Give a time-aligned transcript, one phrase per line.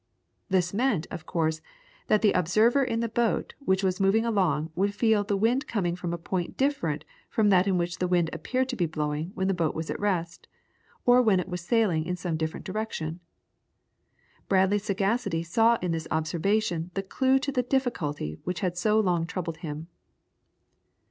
[0.49, 1.61] This meant, of course,
[2.07, 5.95] that the observer in the boat which was moving along would feel the wind coming
[5.95, 9.47] from a point different from that in which the wind appeared to be blowing when
[9.47, 10.47] the boat was at rest,
[11.05, 13.19] or when it was sailing in some different direction.
[14.49, 19.27] Bradley's sagacity saw in this observation the clue to the Difficulty which had so long
[19.27, 19.87] troubled him.